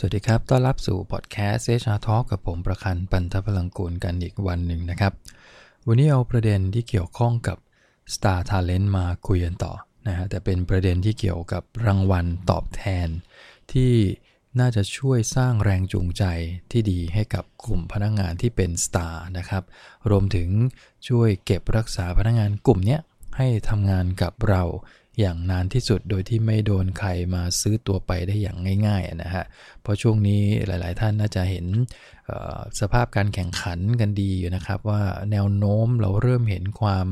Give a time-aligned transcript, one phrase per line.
[0.00, 5.12] สวัสดีครับ ต้อนรับสู่พอดแคสต์เซชาทอกับผมประคันปันทพลังกูลกันอีกวันหนึ่งนะครับ
[5.86, 7.58] วันนี้เอาประเด็นที่เกี่ยวข้องกับ
[8.14, 9.72] Star Talent มาคุยกันต่อ
[10.06, 13.08] นะฮะ แต่เป็นประเด็นที่เกี่ยวกับรางวัลตอบแทน
[13.72, 13.92] ที่
[14.60, 16.24] น่าจะช่วยสร้างแรงจูงใจ
[16.70, 19.62] ที่ดีให้กับกลุ่มพนักงงานที่เป็นสตาร์นะครับ
[20.10, 20.48] รวมถึง
[21.08, 22.98] ช่วยเก็บรักษาพนักงงานกลุ่มนี้
[23.36, 24.62] ให้ทำงานกับเรา
[25.20, 28.56] อย่างนานที่สุดโดยที่ไม่โดนใครมาซื้อตัวไปได้อย่าง
[28.86, 29.44] ง่ายๆนะฮะ
[29.82, 31.66] เพราะช่วงนี้หลายๆท่านน่าจะเห็น
[32.80, 37.06] สภาพการแข่งขันกันดีอยู่นะครับว่าแนวโน้มเราเริ่มเห็นความ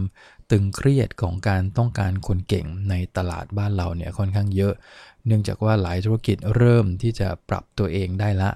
[0.51, 4.75] ตึงเครียดของการต้องการคนเก่งในตลาดบ้านเราเนี่ยค่อนข้างเยอะ
[5.27, 8.51] เนื่องจากว่าหลายธุรกิจเริ่มที่จะปรับตัวเองได้ละ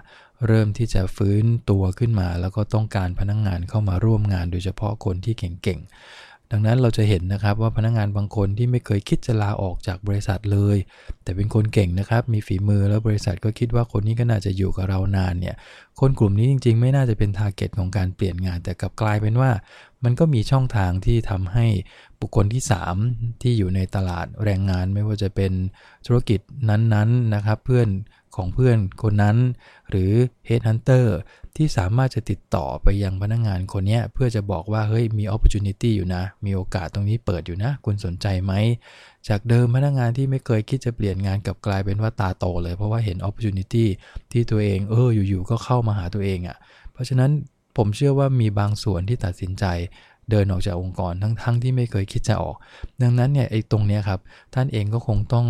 [0.47, 5.91] เริ่มที่จะฟื้นตัวขึ้นมา แล้วก็ต้องการพนักงงานเข้ามาร่วมงานโดยเฉพาะคนที่เก่งๆ
[6.53, 10.77] ดังนั้นเราจะเห็นนะครับว่าพนักงงานบางคนที่ไม่เคยคิดจะลาออกจากบริษัทเลย
[11.23, 15.57] แต่เป็นคนเก่งนะครับ มีฝีมือแล้วบริษัทก็คิดว่าคนนี้ก็น่าจะอยู่กับเรานานเนี่ย
[16.01, 19.51] คนกลุ่มนี้จริง ๆ ไม่น่าจะเป็นทาร์เก็ตของการเปลี่ยนงาน แต่กลับกลายเป็นว่า
[20.05, 21.67] มันก็มีช่องทางที่ทำให้
[22.21, 22.63] บุคคลที่
[23.03, 25.53] 3 ที่อยู่ในตลาดแรงงานไม่ว่าจะเป็น
[26.07, 27.89] ธุรกิจนั้นๆนะครับ เพื่อน
[28.37, 29.37] ของเพื่อนคนนั้น
[29.91, 30.13] หรือ
[30.49, 31.07] Headhunter
[31.57, 38.53] ที่สามารถจะติดต่อไปยังพนักงงานคนนี้เพื่อจะบอกว่าเฮ้ยมี opportunity อยู่นะ มีโอกาสตรงนี้เปิดอยู่นะ คุณสนใจไหม
[39.29, 43.87] จากเดิมพนักงงานที่ไม่เคยคิดจะเปลี่ยนงานกับกลายเป็นว่าตาโตเลย เพราะว่าเห็น opportunity
[44.33, 46.57] ที่ตัวเองเอออยู่ๆก็เข้ามาหาตัวเองอะ่ะ
[46.93, 47.31] เพราะฉะนั้น
[47.77, 49.65] ผมเชื่อว่ามีบางส่วนที่ตัดสินใจ
[50.31, 52.57] เดินออกจากองค์กรทั้งๆทที่ไม่เคยคิดจะออก
[53.03, 54.21] ดังนั้นเนี่ยไอ้ตรงนี้ครับ
[54.55, 55.47] ท่านเองก็คงต้อง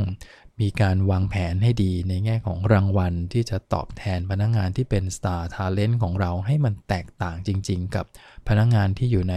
[0.60, 8.04] มีการวางแผนให้ดีในแง่ของรางวัลที่จะตอบแทนพนักงงานที่เป็น Star Talent ของเราให้มันแตกต่างจริง ๆ กับ
[8.48, 9.36] พนักงงานที่อยู่ใน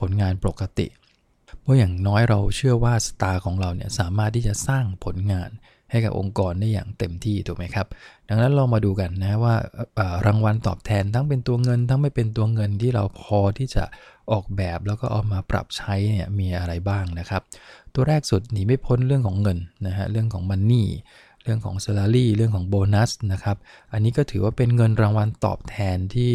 [0.00, 0.86] ผลงานปกติ
[1.60, 5.50] เพราะอย่างน้อยเราเชื่อว่าสตาร์ของเราเนี่ยสามารถที่จะสร้างผลงาน
[5.90, 7.86] ให้กับองค์กรได้อย่างเต็มที่ถูกไหมครับ
[8.28, 9.54] ดังนั้นเรามาดูกันนะว่า
[10.26, 13.84] รางวัลตอบแทนทั้งเป็นตัวเงิน ทั้งไม่เป็นตัวเงินที่เราพอที่จะ
[14.32, 17.42] ออกแบบแล้วก็เอามาปรับใช้เนี่ยมีอะไรบ้างนะครับ
[17.94, 20.88] ตัวแรกสุดหนีไม่พ้นเรื่องของเงินนะฮะเรื่องของมันนี่
[21.42, 23.56] เรื่องของ salary เรื่องของโบนัสนะครับ
[23.92, 26.32] อันนี้ก็ถือว่าเป็นเงินรางวัลตอบแทนที่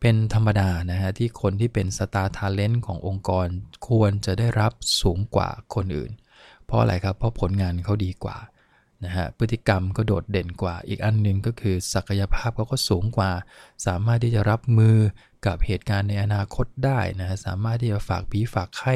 [0.00, 3.46] เป็นธรรมดานะฮะที่คนที่เป็นสตาร์ทาเลนต์ขององค์กร
[3.88, 6.10] ควรจะได้รับสูงกว่าคนอื่น
[6.66, 8.38] เพราะอะไรครับ เพราะผลงานเขาดีกว่า
[9.04, 13.30] นะฮะพฤติกรรมก็โดดเด่นกว่า อีกอันหนึ่งก็คือศักยภาพเขาก็สูงกว่า
[13.86, 14.96] สามารถที่จะรับมือ
[15.46, 18.94] กับเหตุการณ์ในอนาคตได้นะสามารถที่จะฝากผีฝากไข้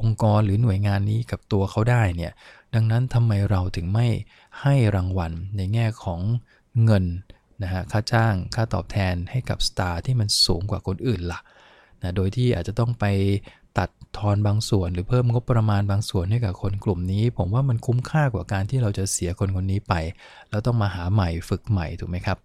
[0.00, 2.32] องค์กรหรือหน่วยงานนี้กับตัวเขาได้เนี่ย
[2.74, 4.08] ดังนั้นทำไมเราถึงไม่
[4.60, 6.20] ให้รางวัลในแง่ของ
[6.84, 7.04] เงิน
[7.62, 11.40] นะฮะค่าจ้างค่าตอบแทนให้กับสตาร์ที่มันสูงกว่าคนอื่นละ่ะ
[12.02, 13.04] นะโดยที่อาจจะต้องไป
[13.80, 19.94] ตัดทอนบางส่วน หรือเพิ่มงบประมาณบางส่วนให้กับคนกลุ่มนี้ ผมว่ามันคุ้มค่ากว่าการที่เราจะเสียคนคนนี้ไป
[20.50, 22.38] แล้วต้องมาหาใหม่ฝึกใหม่ถูกไหมครับ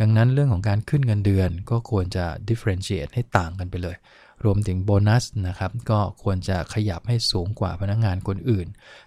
[0.00, 3.96] ดังนั้นเรื่องของการขึ้นเงินเดือนก็ควรจะ differentiate ให้ต่างกันไปเลย
[4.46, 8.66] รวมถึงโบนัสนะครับ ก็ควรจะขยับให้สูงกว่าพนักงงานคนอื่น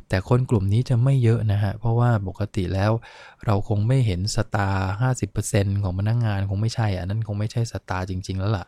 [0.09, 2.91] แต่คนกลุ่มนี้จะไม่เยอะนะฮะ เพราะว่าปกติแล้ว
[3.46, 4.88] เราคงไม่เห็นสตาร์
[5.31, 8.66] 50%ของพนักงงานคงไม่ใช่อะนั่นคงไม่ใช่สตาร์จริง ๆ แล้วล่ะ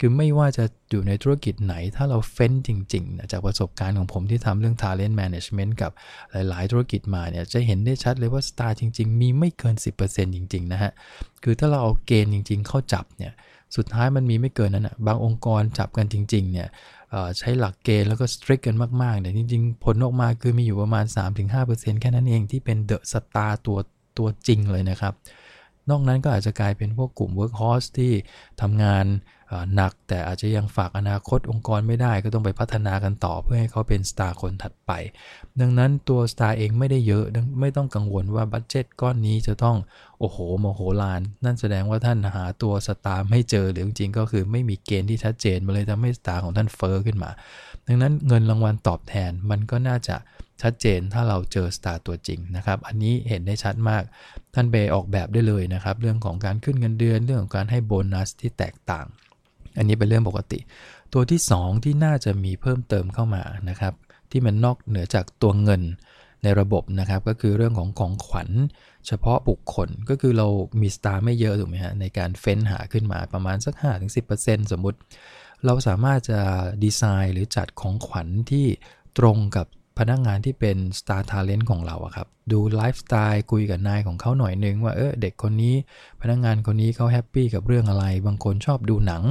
[0.00, 5.90] คือไม่ว่าจะอยู่ในธุรกิจไหน ถ้าเราเฟ้นจริงๆนะจากประสบการณ์ของผมที่ทำเรื่อง talent management กับ
[6.32, 9.74] หลาย ๆ ธุรกิจมาเนี่ยจะเห็นได้ชัดเลยว่า star จริง ๆ มีไม่เกิน
[10.06, 10.92] 10%จริง ๆ นะฮะ
[11.44, 13.32] คือถ้าเราเอาเกณฑ์จริง ๆ เข้าจับเนี่ย
[13.76, 16.68] สุดท้ายมันมีไม่เกินนั้นนะบางองค์กรจับกันจริง ๆ เนี่ย
[17.38, 21.04] ใช้หลักเกณฑ์แล้วก็ strict กันมากๆเนี่ยจริง ๆ ผลออกมาคือมีอยู่ประมาณ
[21.52, 23.78] 3-5%แค่นั้นเองที่เป็น the star ตัว
[24.18, 25.14] ตัวจริงเลยนะครับ
[25.90, 28.12] นอกนั้นก็อาจจะกลายเป็นพวกกลุ่ม workhorse ที่
[28.60, 29.04] ทำงาน
[29.74, 34.92] หนักแต่อาจจะยังฝากอนาคตองค์กรไม่ได้ก็ต้องไปพัฒนากันต่อเพื่อให้เขาเป็น star คนถัดไป
[35.60, 37.24] ดังนั้นตัว star เองไม่ได้เยอะ
[37.60, 39.76] ไม่ต้องกังวลว่า budget ก้อนนี้จะต้อง
[40.20, 47.30] โอ้โหมโหฬาร นั่นแสดงว่าท่านหาตัว star ไม่เจอหรือจริงๆก็คือไม่มีเกณฑ์ที่ชัดเจนมาเลยทำให้ star ของท่านเฟ้อขึ้นมา
[47.86, 50.16] ดังนั้นเงินรางวัลตอบแทนมันก็น่าจะ
[50.62, 54.02] ชัดเจนถ้าเราเจอสตาร์ตัวจริงนะครับ อันนี้เห็นได้ชัดมาก
[54.54, 59.06] ท่านไปออกแบบได้เลยนะครับ เรื่องของการขึ้นเงินเดือนเรื่องของการให้โบนัสที่แตกต่าง
[59.78, 60.58] อันนี้เป็นเรื่องปกติ
[61.12, 63.94] ตัวที่ 2 ที่น่าจะมีเพิ่มเติมเข้ามานะครับ
[64.30, 65.82] ที่มันนอกเหนือจากตัวเงิน
[66.42, 68.50] ในระบบนะครับ ก็คือเรื่องของของขวัญ
[69.06, 70.46] เฉพาะบุคคลก็คือเรา
[70.80, 73.74] มีสตาร์ไม่เยอะถูกไหมฮะในการเฟ้นหาขึ้นมาประมาณสัก
[74.22, 74.98] 5-10%สมมุติ
[75.64, 76.40] เราสามารถจะ
[76.84, 78.66] ดีไซน์หรือจัดของขวัญที่
[79.18, 79.66] ตรงกับ
[79.98, 85.74] พนักงานที่เป็น Star Talent ของเราอะครับ ดูไลฟ์สไตล์คุยกับนายของเขาหน่อยนึงว่าเออเด็กคนนี้
[86.20, 89.22] พนักงานคนนี้เขา happy กับเรื่องอะไร บางคนชอบดูหนัง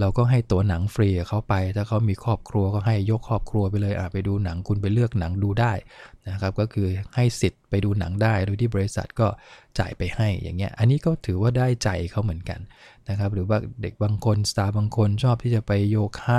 [0.00, 5.72] เราก็ให้ตั๋วหนังฟรีเขาไป ถ้าเขามีครอบครัวก็ให้ยกครอบครัวไปเลยอะไปดูหนังคุณไปเลือกหนังดูได้
[6.28, 9.26] นะครับ ก็คือให้สิทธิ์ไปดูหนังได้ โดยที่บริษัทก็
[9.78, 12.60] จ่ายไปให้อย่างเงี้ย อันนี้ก็ถือว่าได้ใจเขาเหมือนกัน
[13.08, 16.38] นะครับ หรือว่าเด็กบางคนสตาร์บางคนชอบที่จะไปโยคะ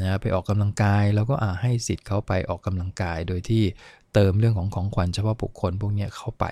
[0.00, 3.62] นะไปออกกำลังกายแล้วก็อ่าให้สิทธิ์เขาไปออกกำลังกาย โดยที่
[4.14, 6.44] เติมเรื่องของของขวัญเฉพาะบุคคลพวกนี้เข้าไป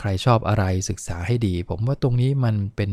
[0.00, 2.90] ใครชอบอะไรศึกษาให้ดี ผมว่าตรงนี้มันเป็น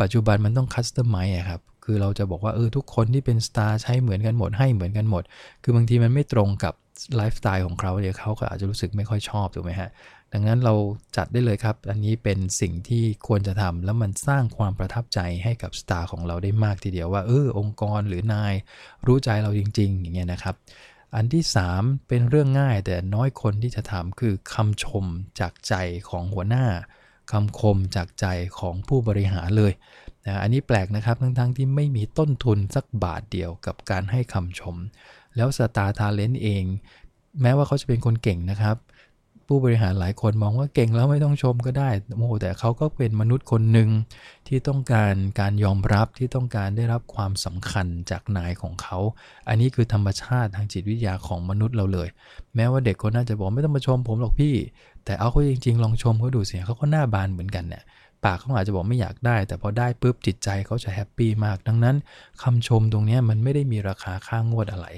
[0.00, 5.22] ปัจจุบันมันต้องคัสตอมไมซ์ครับ คือเราจะบอกว่าเออทุกคนที่เป็นสตาร์ใช้เหมือนกันหมดให้เหมือนกันหมด
[5.62, 6.74] คือบางทีมันไม่ตรงกับ
[7.16, 9.90] ไลฟ์สไตล์ของเขาเนี่ยเขาก็อาจจะรู้สึกไม่ค่อยชอบถูกไหมฮะ
[10.32, 10.74] ดังนั้นเรา
[11.16, 18.54] จัดได้เลยครับ อันนี้เป็นสิ่งที่ควรจะทำแล้วมันสร้างความประทับใจให้กับ star ของเราได้มากทีเดียวว่าเออองค์กรหรือนาย
[19.06, 20.54] รู้ใจเราจริง ๆ อย่างเงี้ยนะครับ
[21.16, 21.44] อันที่
[21.74, 25.04] 3 เป็นเรื่องง่ายแต่น้อยคนที่จะทำคือคำชม
[25.40, 25.74] จากใจ
[26.08, 26.66] ของหัวหน้า
[27.32, 28.26] คำชมจากใจ
[28.58, 29.72] ของผู้บริหารเลย
[30.28, 34.76] นะอันนี้แปลกนะครับทั้งๆที่ไม่มีต้นทุนสักบาทเดียวกับการให้คำชม
[35.36, 36.64] แล้ว star talent เอง
[37.42, 38.76] แม้ว่าเขาจะเป็นคนเก่งนะครับ
[39.46, 43.88] ผู้บริหารหลายคนมองว่าเก่งแล้วไม่ต้องชมก็ได้โอ้แต่เขาก็เป็นมนุษย์คนหนึ่ง
[44.48, 48.98] ที่ต้องการการยอมรับที่ต้องการได้รับความสำคัญจากนายของเขา
[49.48, 52.08] อันนี้คือธรรมชาติทางจิตวิทยาของมนุษย์เราเลย
[52.56, 54.54] แม้ว่าเด็กคนนั้นจะบอกไม่ต้องมาชมผมหรอกพี่
[55.04, 57.82] แต่เอาเขาจริง ๆ ลองชมเขาดูสิเขาก็หน้าบานเหมือนกันเนี่ย
[58.24, 61.96] ปากเขาอาจจะบอกไม่อยากได้ แต่พอได้ปุ๊บจิตใจเขาจะ happy มาก ดังนั้น
[62.42, 64.88] คำชมตรงนี้มันไม่ได้มีราคาค่างวดอะไร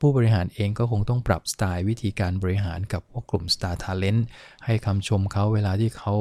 [0.00, 4.22] ผู้บริหารเองก็คงต้องปรับสไตล์วิธีการบริหารกับพวกกลุ่ม Star Talent
[4.64, 6.14] ให้คำชมเขาเวลาที่เขา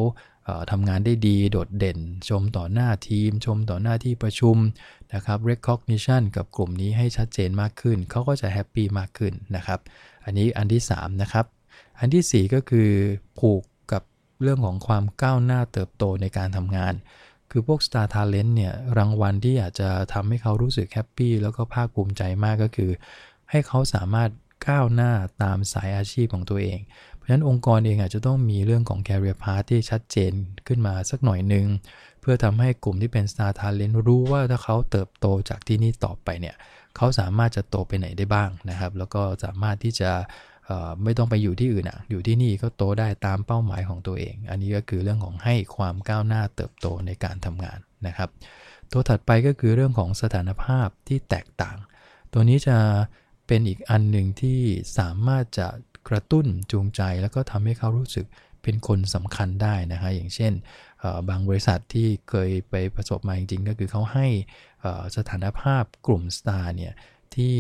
[0.71, 1.99] ทำงานได้ดีโดดเด่น
[2.29, 4.57] ชมต่อหน้าทีม ชมต่อหน้าที่ประชุม
[5.13, 9.79] นะครับ recognition กับกลุ่มนี้ให้ชัดเจนมากขึ้น เขาก็จะแฮปปี้มากขึ้นนะครับ
[10.25, 11.45] อันนี้อันที่ 3 นะครับ
[11.99, 12.89] อันที่ 4 ก็คือ
[13.39, 13.63] ผูก
[14.43, 16.93] เรื่องของความก้าวหน้าเติบโตในการทำงาน
[17.51, 22.91] คือพวก Star Talent เนี่ยรางวัลที่อาจจะทำให้เขารู้สึกแฮปปี้แล้วก็ภาคภูมิใจมากก็คือ
[23.49, 24.29] ให้เขาสามารถ
[24.67, 25.11] ก้าวหน้า
[25.43, 26.79] ตามสายอาชีพของตัวเอง
[27.15, 30.33] เพราะฉะนั้นองค์กรเองอาจจะต้องมีเรื่องของ career path ที่ชัดเจน
[30.67, 31.65] ขึ้นมาสักหน่อยหนึ่ง
[32.21, 36.55] เพื่อทำให้กลุ่มที่เป็น star talent รู้ว่าถ้าเขาเติบโตจากที่นี่ต่อไปเนี่ย
[36.95, 40.11] เขาสามารถจะโตไปไหนได้บ้างนะครับ แล้วก็สามารถที่จะ
[41.03, 48.29] ไม่ต้องไปอยู่ที่อื่นอะ อยู่ที่นี่ก็โตได้ตามเป้าหมายของตัวเอง อันนี้ก็คือเรื่องของให้ความก้าวหน้าเติบโตในการทำงานนะครับ
[48.91, 51.77] ตัวถัดไปก็คือเรื่องของสถานภาพที่แตกต่าง
[52.33, 52.77] ตัวนี้จะ
[53.47, 54.59] เป็นอีกอันหนึ่งที่
[54.97, 55.67] สามารถจะ
[56.09, 58.25] กระตุ้นจูงใจ แล้วก็ทำให้เขารู้สึก
[58.63, 60.53] เป็นคนสำคัญได้นะฮะอย่างเช่น
[61.29, 64.27] บางบริษัทที่เคยไปประสบมาจริงๆ ก็คือเขาให้
[65.17, 66.93] สถานภาพกลุ่มสตาร์เนี่ย
[67.35, 67.55] ที่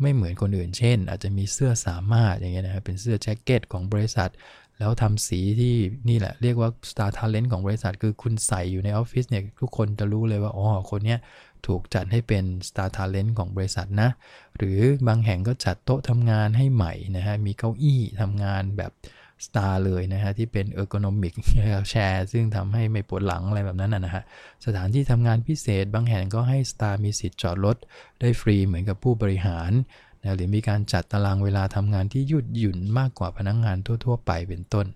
[0.00, 4.30] ไม่เหมือนคนอื่น เช่น อาจจะมีเสื้อสามารถอย่างเงี้ยนะครับเป็นเสื้อแจ็คเก็ตของบริษัท
[4.78, 5.74] แล้วทำสีที่
[6.08, 11.18] นี่แหละ เรียกว่า Star Talent ของบริษัท คือคุณใส่อยู่ในออฟฟิศเนี่ยทุกคนจะรู้เลยว่าอ๋อคนเนี้ย
[11.66, 14.08] ถูกจัดให้เป็น Star Talent ของบริษัทนะ
[14.56, 14.78] หรือ
[15.08, 18.92] บางแห่งก็จัดโต๊ะทำงานให้ใหม่นะฮะมีเก้าอี้ทำงานแบบ
[19.44, 21.34] สตาร์เลยนะฮะที่เป็นเออร์โกนอมิก
[21.90, 24.22] แชร์ซึ่งทำให้ไม่ปวดหลังอะไรแบบนั้นนะฮะ
[24.66, 27.76] สถานที่ทำงานพิเศษบางแห่งก็ให้สตาร์มีสิทธิ์จอดรถ
[28.20, 29.70] ได้ฟรีเหมือนกับผู้บริหาร
[30.22, 34.86] นะหรือมีการจัดตารางเวลาทำงานที่ยืดหยุ่นมากกว่าพนักงงานทั่ว ๆ ไปเป็นต้น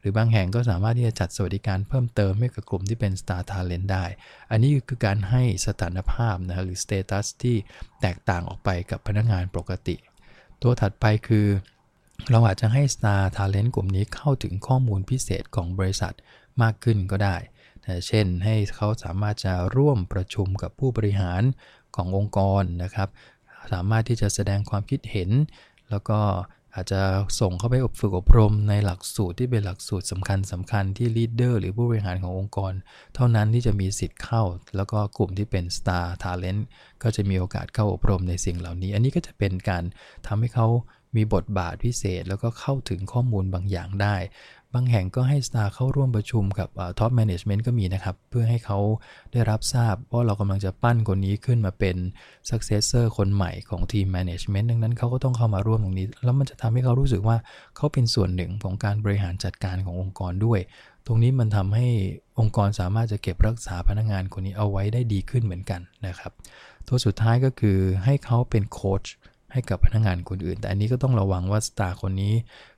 [0.00, 4.04] หรือบางแห่งก็สามารถที่จะจัดสวัสดิการเพิ่มเติมให้กับกลุ่มที่เป็น Star Talent ได้
[4.50, 7.56] อันนี้คือการให้สถานภาพนะหรือ Status ที่
[8.00, 9.96] แตกต่างออกไปกับพนักงานปกติ
[10.62, 11.46] ตัวถัดไปคือ
[12.32, 16.14] เราอาจจะให้ Star Talent กลุ่มนี้เข้าถึงข้อมูลพิเศษของบริษัท
[16.62, 17.36] มากขึ้นก็ได้
[18.06, 21.42] เช่นให้เขาสามารถจะร่วมประชุมกับผู้บริหาร
[21.96, 23.08] ขององค์กรนะครับ
[23.72, 25.30] สามารถที่จะแสดงความคิดเห็น
[25.90, 26.20] แล้วก็
[26.74, 27.00] อาจจะ
[27.40, 32.72] ส่งเข้าไปอบฝึกอบรมในหลักสูตรที่เป็นหลักสูตรสำคัญสำคัญที่ leader หรือผู้บริหารขององค์กร
[33.14, 34.42] เท่านั้นที่จะมีสิทธิ์เข้า
[34.76, 36.62] แล้วก็กลุ่มที่เป็น Star Talent
[37.02, 39.84] ก็จะมีโอกาสเข้าอบรมในสิ่งเหล่านี้ อันนี้ก็จะเป็นการ
[40.26, 40.68] ทำให้เขา
[41.16, 44.16] มีบทบาทพิเศษแล้วก็เข้าถึงข้อมูลบางอย่างได้
[44.74, 48.78] บางแห่งก็ให้ star เข้าร่วมประชุมกับ top management ก็มีนะครับ เพื่อให้เขา
[49.32, 51.96] ได้รับทราบว่าเรากำลังจะปั้นคนนี้ขึ้นมาเป็น
[52.48, 57.36] successor คนใหม่ของทีม management ดังนั้นเขาก็ต้องเข้ามาร่วมตรงนี้ แล้วมันจะทำให้เขารู้สึกว่า
[57.76, 60.60] เขาเป็นส่วนหนึ่งของการบริหารจัดการขององค์กรด้วย
[61.06, 61.86] ตรงนี้มันทำให้
[62.38, 66.32] องค์กรสามารถจะเก็บรักษาพนักงานคนนี้เอาไว้ได้ดีขึ้นเหมือนกันนะครับ
[66.88, 69.04] ตัวสุดท้ายก็คือให้เขาเป็นโค้ช
[69.52, 72.34] ให้กับพนักงานคนอื่น แต่อันนี้ก็ต้องระวังว่า star คนนี้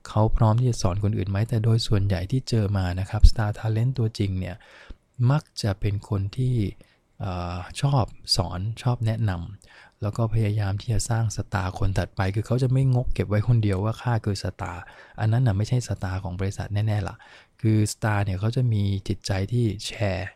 [0.09, 4.57] เขาพร้อมที่จะสอนคนอื่นไหมแต่โดยส่วนใหญ่ที่เจอมานะครับ Star Talent ตัวจริงเนี่ย
[5.31, 6.55] มักจะเป็นคนที่
[7.81, 8.05] ชอบ
[8.37, 14.83] สอนชอบแนะนำแล้วก็พยายามที่จะสร้าง star คนถัดไป คือเขาจะไม่งกเก็บไว้คนเดียวว่าข้าคือ star
[15.21, 17.17] อันนั้นนะไม่ใช่ star ของบริษัทแน่ๆล่ะ
[17.61, 20.31] คือ star เนี่ยเขาจะมีจิตใจที่แชร์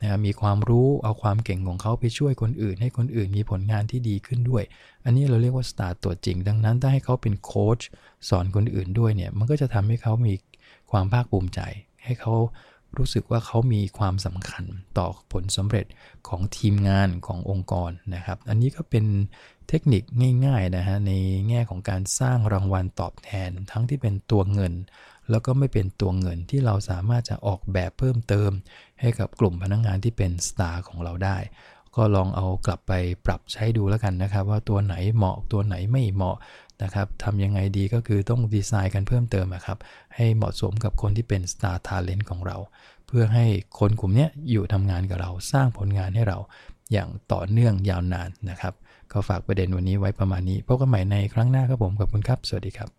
[0.00, 4.64] นะมีความรู้เอาความเก่งของเขาไปช่วยคนอื่น ให้คนอื่นมีผลงานที่ดีขึ้นด้วย
[5.04, 7.80] อันนี้เราเรียกว่า star ตัวจริง ดังนั้นถ้าให้เขาเป็นโค้ช
[8.28, 10.34] สอนคนอื่นด้วยเนี่ยมันก็จะทำให้เขามี
[10.90, 11.60] ความภาคภูมิใจ
[12.04, 12.34] ให้เขา
[12.98, 14.64] รู้สึกว่าเขามีความสำคัญ
[14.98, 15.86] ต่อผลสำเร็จ
[16.28, 19.04] ของทีมงานขององค์กรนะครับ อันนี้ก็เป็น
[19.68, 20.02] เทคนิค
[20.46, 21.12] ง่ายๆนะฮะใน
[21.48, 24.72] แง่ของการสร้างรางวัลตอบแทนทั้งที่เป็นตัวเงิน
[25.30, 28.50] แล้วก็ไม่เป็นตัวเงินที่เราสามารถจะออกแบบเพิ่มเติม
[29.02, 31.38] ให้กับกลุ่มพนักงงานที่เป็นสตาร์ของเราได้
[31.96, 32.92] ก็ลองเอากลับไป
[33.26, 36.36] ปรับใช้ดูแล้วกันนะครับ ว่าตัวไหนเหมาะตัวไหนไม่เหมาะ
[36.82, 39.78] นะครับทำยังไงดีก็คือต้องดีไซน์กันเพิ่มเติมครับ
[40.16, 42.56] ให้เหมาะสมกับคนที่เป็น Star Talent ของเรา
[43.06, 43.46] เพื่อให้
[43.78, 46.38] คนกลุ่มนี้อยู่ทำงานกับเราสร้างผลงานให้เรา
[46.92, 48.74] อย่างต่อเนื่องยาวนานนะครับ
[49.12, 52.92] ก็ฝากประเด็นวันนี้ไว้ประมาณนี้พบกันใหม่ในครั้งหน้าครับผมขอบคุณครับ สวัสดีครับ